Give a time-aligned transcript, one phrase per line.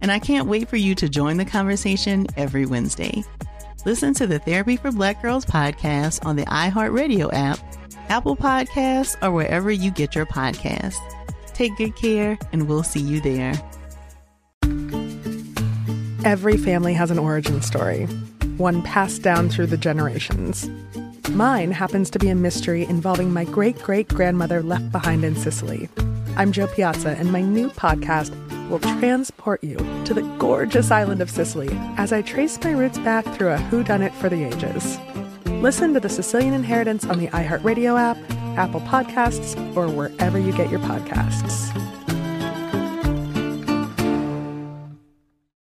[0.00, 3.24] and I can't wait for you to join the conversation every Wednesday.
[3.84, 7.58] Listen to the Therapy for Black Girls podcast on the iHeartRadio app,
[8.08, 10.98] Apple Podcasts, or wherever you get your podcasts.
[11.54, 13.54] Take good care, and we'll see you there.
[16.24, 18.06] Every family has an origin story,
[18.56, 20.68] one passed down through the generations.
[21.30, 25.88] Mine happens to be a mystery involving my great great grandmother left behind in Sicily.
[26.36, 28.32] I'm Jo Piazza, and my new podcast
[28.68, 33.24] will transport you to the gorgeous island of Sicily as I trace my roots back
[33.34, 34.98] through a whodunit for the ages.
[35.62, 38.18] Listen to The Sicilian Inheritance on the iHeartRadio app,
[38.58, 41.97] Apple Podcasts, or wherever you get your podcasts.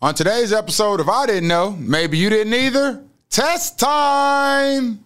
[0.00, 5.04] On today's episode of I Didn't Know, maybe you didn't either, test time!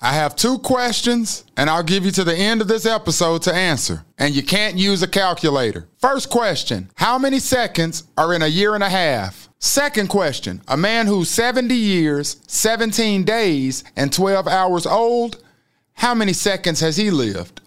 [0.00, 3.52] I have two questions, and I'll give you to the end of this episode to
[3.52, 4.04] answer.
[4.16, 5.88] And you can't use a calculator.
[5.98, 9.48] First question How many seconds are in a year and a half?
[9.58, 15.42] Second question A man who's 70 years, 17 days, and 12 hours old,
[15.94, 17.60] how many seconds has he lived?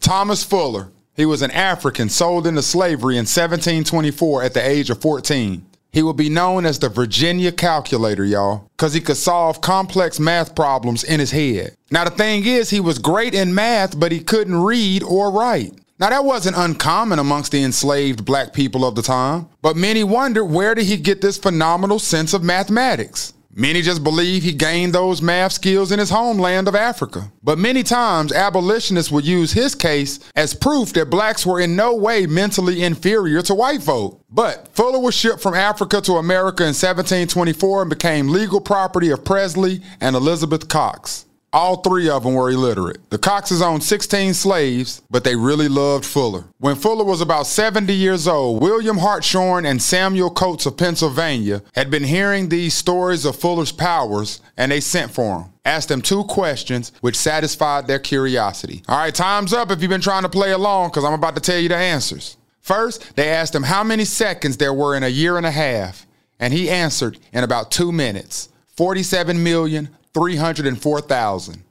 [0.00, 0.90] Thomas Fuller.
[1.16, 5.66] He was an African sold into slavery in 1724 at the age of 14.
[5.92, 10.54] He would be known as the Virginia calculator, y'all, because he could solve complex math
[10.54, 11.76] problems in his head.
[11.90, 15.74] Now, the thing is, he was great in math, but he couldn't read or write.
[15.98, 20.46] Now, that wasn't uncommon amongst the enslaved black people of the time, but many wondered
[20.46, 23.34] where did he get this phenomenal sense of mathematics?
[23.52, 27.32] Many just believe he gained those math skills in his homeland of Africa.
[27.42, 31.94] But many times, abolitionists would use his case as proof that blacks were in no
[31.96, 34.24] way mentally inferior to white folk.
[34.30, 39.24] But Fuller was shipped from Africa to America in 1724 and became legal property of
[39.24, 41.24] Presley and Elizabeth Cox.
[41.52, 43.10] All three of them were illiterate.
[43.10, 46.44] The Coxes owned 16 slaves, but they really loved Fuller.
[46.58, 51.90] When Fuller was about 70 years old, William Hartshorne and Samuel Coates of Pennsylvania had
[51.90, 55.44] been hearing these stories of Fuller's powers, and they sent for him.
[55.64, 58.82] Asked him two questions, which satisfied their curiosity.
[58.86, 61.42] All right, time's up if you've been trying to play along, because I'm about to
[61.42, 62.36] tell you the answers.
[62.60, 66.06] First, they asked him how many seconds there were in a year and a half,
[66.38, 69.88] and he answered in about two minutes 47 million.
[70.14, 71.62] 304,000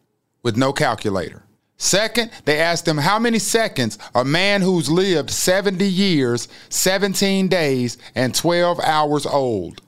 [0.44, 1.44] with no calculator.
[1.78, 7.98] Second, they asked him how many seconds a man who's lived 70 years, 17 days,
[8.16, 9.82] and 12 hours old.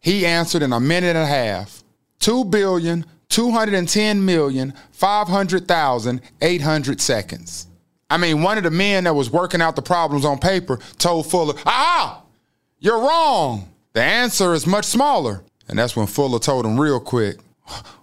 [0.00, 1.82] He answered in a minute and a half
[2.20, 7.68] 2 billion, 210 million, 500,000, 800 seconds.
[8.10, 11.30] I mean, one of the men that was working out the problems on paper told
[11.30, 12.22] Fuller, ah,
[12.78, 13.68] you're wrong.
[13.92, 15.42] The answer is much smaller.
[15.68, 17.38] And that's when Fuller told him real quick,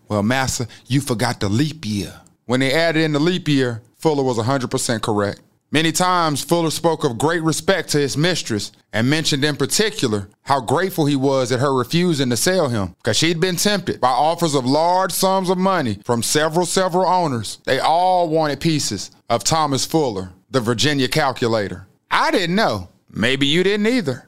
[0.08, 2.22] well, Massa, you forgot the leap year.
[2.46, 5.42] When they added in the leap year, Fuller was 100% correct.
[5.72, 10.62] Many times, Fuller spoke of great respect to his mistress and mentioned in particular how
[10.62, 14.56] grateful he was at her refusing to sell him because she'd been tempted by offers
[14.56, 17.60] of large sums of money from several, several owners.
[17.66, 21.88] They all wanted pieces of Thomas Fuller, the Virginia calculator.
[22.12, 22.90] I didn't know.
[23.10, 24.28] Maybe you didn't either.